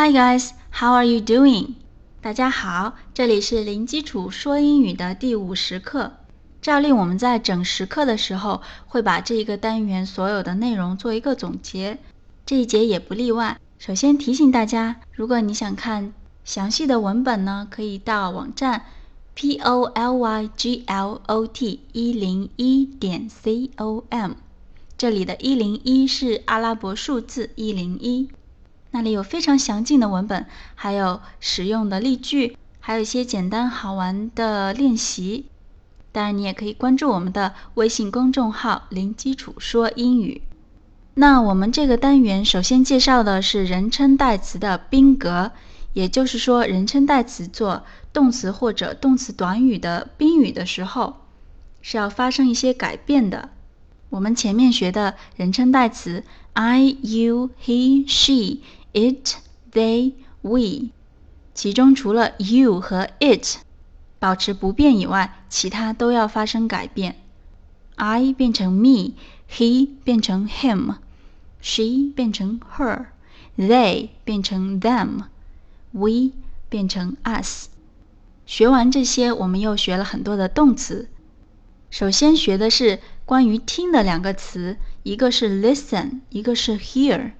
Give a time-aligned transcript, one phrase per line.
[0.00, 1.74] Hi guys, how are you doing?
[2.20, 6.12] 大家好，这里是零基础说英语的第五十课。
[6.62, 11.98] 照例我们在整十课的时候会把这一个单元所有的内容做一个总结，
[12.46, 13.58] 这一节也不例外。
[13.80, 16.12] 首先提醒大家，如果你想看
[16.44, 18.84] 详细的文本呢，可以到网站
[19.34, 24.34] p o l y g l o t 一零一点 c o m，
[24.96, 28.28] 这里的一零一是阿拉伯数字一零一。
[28.90, 35.46] 那里有非常详尽的文本，还有实用的例句，还有一些简单好玩的练习。
[36.10, 40.40] 当然，你也可以关注我们的微信公众号“零基础说英语”。
[41.14, 45.52] 那我们这个单元首先介绍的是人称代词的宾格，
[45.92, 51.16] 也就是说，人称代词做动词或者动词短语的宾语的时候，
[51.82, 53.50] 是要发生一些改变的。
[54.10, 56.24] 我们前面学的人称代词
[56.54, 58.60] I、You、He、She。
[58.98, 59.36] It,
[59.72, 60.90] they, we，
[61.54, 63.58] 其中除了 you 和 it
[64.18, 67.14] 保持不变以外，其他都要发生改变。
[67.94, 76.32] I 变成 me，he 变成 him，she 变成 her，they 变成 them，we
[76.68, 77.68] 变成 us。
[78.46, 81.08] 学完这些，我们又学了很多的动词。
[81.88, 87.30] 首先学的是关于听的两个词，一个是 listen，一个是 hear。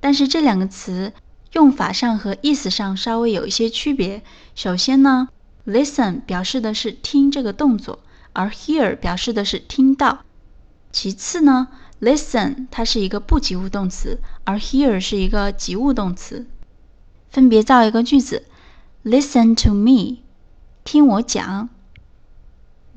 [0.00, 1.12] 但是这两个词
[1.52, 4.22] 用法上和意思上稍微有一些区别。
[4.54, 5.28] 首先呢
[5.66, 8.00] ，listen 表示的是听这个动作，
[8.32, 10.20] 而 hear 表示的是听到。
[10.90, 11.68] 其次呢
[12.00, 16.46] ，listen 它是一个不及物动词，而 hear 是一个及物动词。
[17.28, 18.44] 分别造一个句子
[19.04, 20.18] ：Listen to me，
[20.82, 21.68] 听我讲。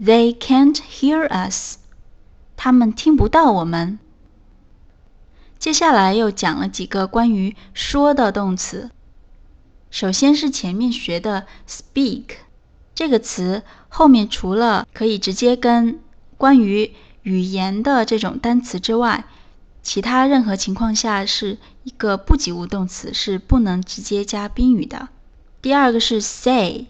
[0.01, 1.77] They can't hear us，
[2.57, 3.99] 他们听不到我们。
[5.63, 8.91] 接下来又讲了几个关于说的动词。
[9.89, 12.25] 首先是前面学的 speak
[12.93, 16.01] 这个词，后面除了可以直接跟
[16.35, 19.23] 关于语言的这种单词之外，
[19.81, 25.07] 其他任何情况下是一个不及物动词，是不能直接加宾语的。
[25.61, 26.87] 第二个是 say，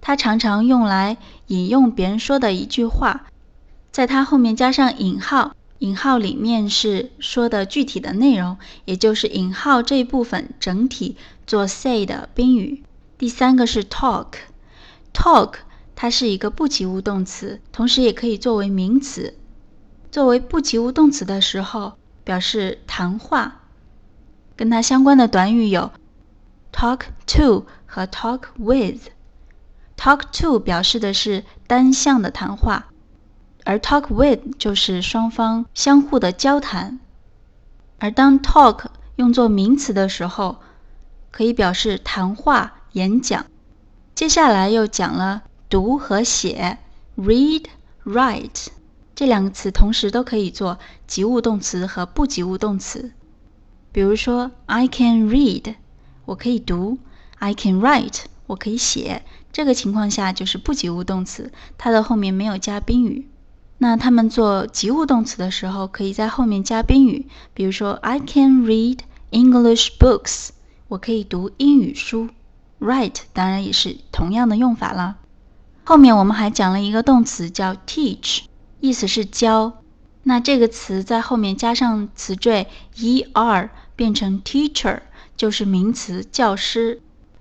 [0.00, 3.26] 它常常用来引用别人说的一句话，
[3.92, 5.54] 在它后面加上引号。
[5.80, 12.84] 引号里面是说的具体的内容，也就是引号这一部分整体做 say 的宾语。
[13.16, 15.54] 第三个是 talk，talk
[15.96, 19.34] 它是一个不及物动词，同时也可以作为名词。
[20.10, 23.62] 作为不及物动词的时候，表示谈话。
[24.56, 25.90] 跟它相关的短语有
[26.70, 29.08] talk to 和 talk with。
[29.96, 32.89] talk to 表示的是单向的谈话。
[33.64, 37.00] 而 talk with 就是双方相互的交谈，
[37.98, 40.58] 而当 talk 用作名词的时候，
[41.30, 43.46] 可以表示谈话、演讲。
[44.14, 46.78] 接下来又讲了读和写
[47.16, 47.64] ，read、
[48.04, 48.66] write
[49.14, 53.12] 这两个词同时都可以做及物动词和不及物动词。
[53.92, 55.74] 比如说，I can read，
[56.24, 56.98] 我可以读
[57.38, 59.22] ；I can write，我可以写。
[59.52, 63.28] 这个情况下就是不及物动词，它的后面没有加宾语。
[63.82, 68.98] 那他们做及物动词的时候，可以在后面加宾语，比如说 I can read
[69.30, 70.50] English books，
[70.88, 72.28] 我可以读英语书。
[72.78, 75.16] Write 当然也是同样的用法了。
[75.82, 78.42] 后面我们还讲了一个动词叫 teach，
[78.80, 79.82] 意思是教。
[80.24, 82.66] 那这个词在后面加上词缀
[82.98, 85.00] er，变成 teacher，
[85.38, 87.00] 就是名词教师。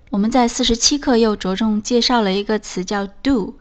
[0.10, 3.56] 我们在四十七课又着重介绍了一个词叫 do。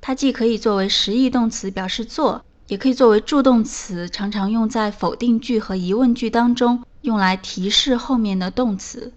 [0.00, 9.12] 它既可以作为实义动词表示做，也可以作为助动词，常常用在否定句和疑问句当中，用来提示后面的动词。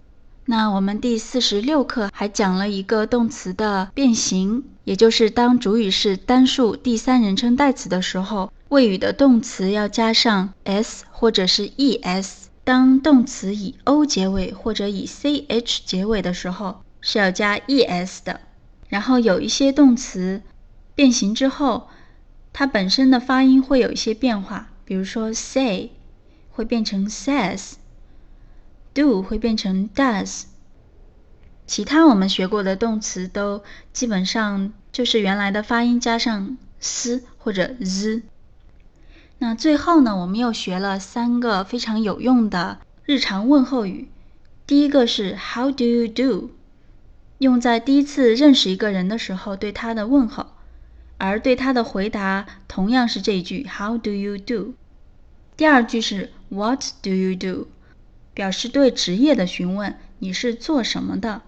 [0.46, 12.26] 那我们第四十六课还讲了一个动词的变形，也就是当主语是单数第三人称代词的时候，谓语的动词要加上 s 或者是 es；
[12.62, 18.40] 当动词以 o 结尾或者以 ch 结尾的时候，是要加 es 的。
[18.88, 20.42] 然后有一些动词。
[20.94, 21.88] 变形之后，
[22.52, 25.90] 它本身的发音会有一些变化，比如说 say
[26.50, 30.44] 会变成 says，do 会变成 does。
[31.66, 33.62] 其他我们学过的动词都
[33.92, 38.22] 基本上就是原来的发音加上 s 或者 z。
[39.38, 44.08] 那最后呢，我们又学了三个非常有用的日常问候语。
[44.66, 46.50] 第一个是 How do you do？
[47.38, 50.46] 用在第一次认识一个人的时候对他的问候。
[51.18, 54.74] 而对他的回答同样是这一句 How do you do？
[55.56, 57.68] 第二句是 What do you do？
[58.34, 61.42] 表示对职业的询问，你是做什么的？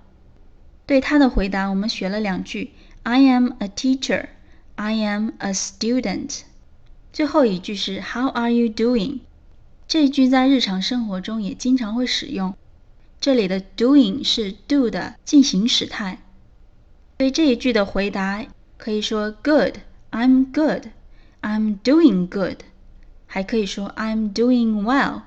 [0.86, 2.70] 对他的回答，我们学了两句
[3.02, 4.26] ：I am a teacher.
[4.76, 6.42] I am a student.
[7.12, 9.20] 最后一句是 How are you doing？
[9.88, 12.54] 这一句在日常生活中也经常会使用。
[13.18, 16.18] 这里的 doing 是 do 的进行时态。
[17.16, 18.44] 对这一句的回答
[18.77, 19.79] 可以说 Good.
[20.11, 20.89] I'm good.
[21.41, 22.57] I'm doing good.
[23.27, 25.21] 还可以说 I'm doing well.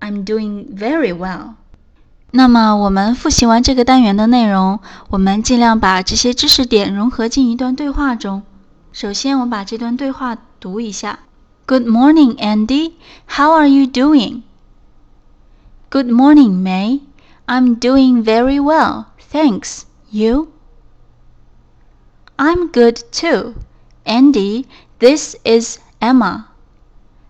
[0.00, 1.54] I'm doing very well.
[2.32, 4.78] 那么我们复习完这个单元的内容，
[5.08, 8.42] 我们尽量把这些知识点融合进一段对话中。
[8.92, 11.18] 首先，我把这段对话读一下。
[11.66, 12.92] Good morning, Andy.
[13.26, 14.42] How are you doing?
[15.90, 17.00] Good morning, May.
[17.46, 19.82] I'm doing very well, thanks.
[20.10, 20.48] You?
[22.55, 23.55] I'm good too.
[24.05, 24.65] Andy,
[24.99, 26.47] this is Emma.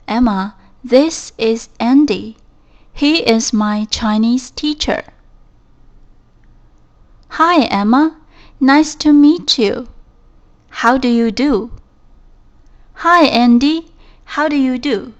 [0.07, 2.37] Emma, this is Andy.
[2.93, 5.03] He is my Chinese teacher.
[7.29, 8.17] Hi, Emma.
[8.59, 9.87] Nice to meet you.
[10.69, 11.71] How do you do?
[12.93, 13.91] Hi, Andy.
[14.25, 15.15] How do you do?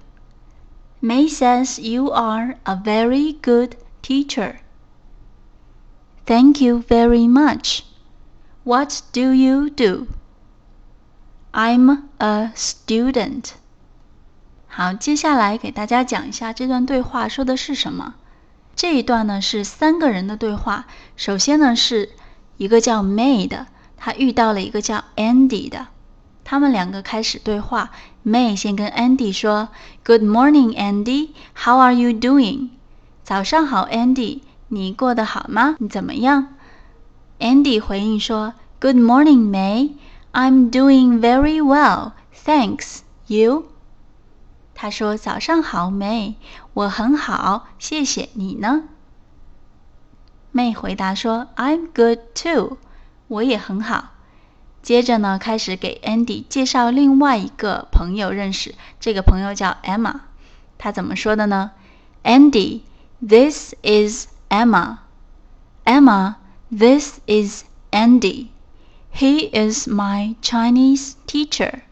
[1.02, 4.60] May says you are a very good teacher.
[6.26, 7.82] Thank you very much.
[8.66, 10.08] What do you do?
[11.52, 13.50] I'm a student.
[14.66, 18.16] 好，接下来给大家讲一下这段对话说的是什么。
[18.74, 20.86] 这一段呢是三个人的对话。
[21.14, 22.10] 首先呢是
[22.56, 25.86] 一个叫 May 的，他遇到了一个叫 Andy 的，
[26.42, 27.92] 他们两个开始对话。
[28.24, 29.68] May 先跟 Andy 说
[30.04, 31.28] ：“Good morning, Andy.
[31.54, 32.70] How are you doing？”
[33.22, 35.76] 早上好，Andy，你过得好吗？
[35.78, 36.55] 你怎么样
[37.38, 39.92] ？Andy 回应说：“Good morning, May.
[40.32, 42.12] I'm doing very well,
[42.44, 43.00] thanks.
[43.26, 43.64] You？”
[44.74, 46.34] 他说：“早上好，May，
[46.74, 48.84] 我很好，谢谢你呢。
[50.52, 52.78] ”May 回答说：“I'm good too，
[53.28, 54.10] 我也很好。”
[54.82, 60.20] 接着呢，开始给 Andy 介绍另外一个朋友认识，这个朋友叫 Emma。
[60.78, 61.72] 他怎么说的呢
[62.22, 64.98] ？Andy，this is Emma
[65.84, 66.34] Emma.。
[66.70, 68.48] This is Andy。
[69.12, 71.82] He is my Chinese teacher。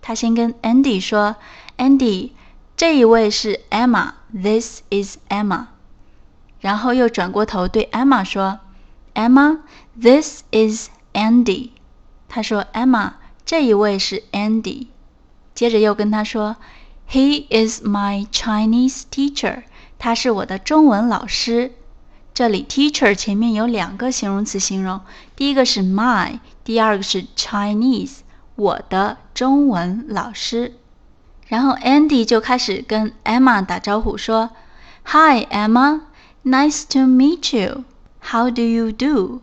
[0.00, 1.36] 他先跟 Andy 说
[1.76, 2.30] ：“Andy，
[2.76, 5.66] 这一位是 Emma，This is Emma。”
[6.60, 8.60] 然后又转过头对 Emma 说
[9.14, 11.70] ：“Emma，This is Andy。”
[12.30, 13.12] 他说：“Emma，
[13.44, 14.86] 这一位是 Andy。”
[15.54, 16.56] 接着又跟他说
[17.10, 19.64] ：“He is my Chinese teacher。”
[20.00, 21.72] 他是我的中文老师。
[22.34, 25.02] 这里 teacher 前面有两个形容词形容，
[25.36, 28.18] 第一个是 my，第二个是 Chinese。
[28.54, 30.74] 我的中文老师，
[31.48, 34.50] 然后 Andy 就开始跟 Emma 打招呼说
[35.04, 36.02] ：“Hi Emma,
[36.44, 37.84] nice to meet you.
[38.20, 39.40] How do you do？”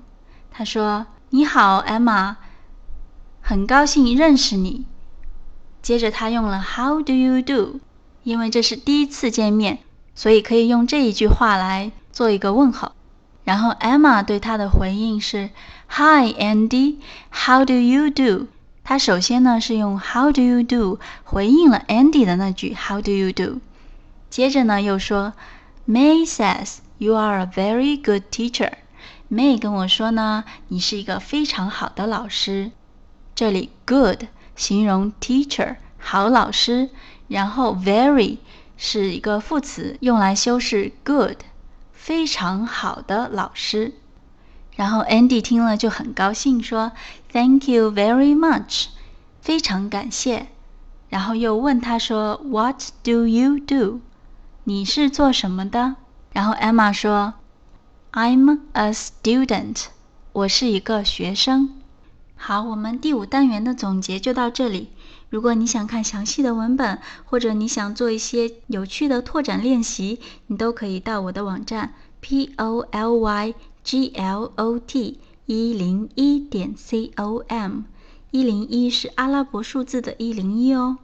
[0.51, 2.35] 他说：“你好，Emma，
[3.41, 4.85] 很高兴认识你。”
[5.81, 7.79] 接着他用了 “How do you do？”
[8.23, 9.79] 因为这是第一次见面，
[10.13, 12.91] 所以可以用这一句话来做一个问候。
[13.45, 15.51] 然后 Emma 对他的回应是
[15.87, 16.97] ：“Hi Andy,
[17.31, 18.47] how do you do？”
[18.83, 23.61] 他首先呢是用 How do you do 回应了 Andy 的那句 How do you do，
[24.29, 25.31] 接着呢又说
[25.87, 28.73] May says you are a very good teacher。
[29.31, 32.71] May 跟我说呢，你是一个非常好的老师。
[33.33, 34.23] 这里 good
[34.57, 36.89] 形容 teacher 好老师，
[37.29, 38.39] 然后 very
[38.75, 41.37] 是一个副词，用来修饰 good
[42.09, 43.93] 非常好的老师。
[44.75, 46.91] 然后 Andy 听了就很高兴，说
[47.31, 48.87] "Thank you very much，
[49.41, 50.47] 非常感谢。
[51.09, 53.99] 然后又问他说 "What do you do？
[54.63, 55.97] 你是做什么的？
[56.33, 57.35] 然后 Emma 说
[58.11, 59.85] "I'm a student，
[60.31, 61.75] 我是一个学生。
[62.35, 64.89] 好，我们第五单元的总结就到这里。
[65.29, 73.53] 如果你想看详细的文本，或者你想做一些有趣的拓展练习，你都可以到我的网站 p o l y。
[73.81, 77.83] g l o t 一零一点 c o m，
[78.29, 80.97] 一零一是阿拉伯数字的一零一哦。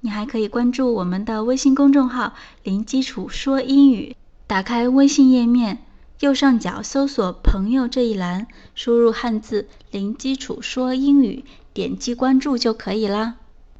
[0.00, 2.34] 你还可以关注我们的微信公众号
[2.64, 4.16] “零基础说英语”。
[4.48, 5.78] 打开微信页面，
[6.20, 13.36] 右上角搜索“朋友”这一栏，输入汉字“零基础说英语”，点击关注就可以啦。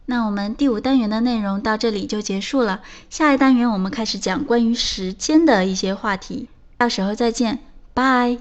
[0.07, 2.81] 那我们第五单元的内容到这里就结束了。
[3.11, 7.59] 下一单元我们开始讲关于时间的一些话题，到时候再见。
[7.93, 8.39] 拜